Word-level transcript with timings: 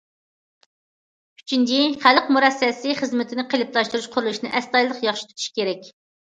ئۈچىنچى، 1.41 1.81
خەلق 2.05 2.31
مۇرەسسەسى 2.37 2.95
خىزمىتىنى 3.03 3.45
قېلىپلاشتۇرۇش 3.53 4.09
قۇرۇلۇشىنى 4.17 4.53
ئەستايىدىل 4.61 5.07
ياخشى 5.11 5.29
تۇتۇش 5.31 5.55
كېرەك. 5.61 5.87